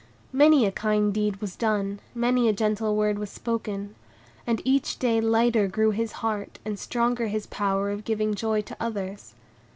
Many 0.33 0.65
a 0.65 0.71
kind 0.71 1.13
deed 1.13 1.39
was 1.41 1.55
done, 1.55 1.99
many 2.15 2.49
a 2.49 2.53
gentle 2.53 2.95
word 2.95 3.19
was 3.19 3.29
spoken; 3.29 3.93
and 4.47 4.59
each 4.65 4.97
day 4.97 5.21
lighter 5.21 5.67
grew 5.67 5.91
his 5.91 6.11
heart, 6.25 6.57
and 6.65 6.79
stronger 6.79 7.27
his 7.27 7.45
power 7.45 7.91
of 7.91 8.03
giving 8.03 8.33
joy 8.33 8.61
to 8.61 8.75
others. 8.79 9.35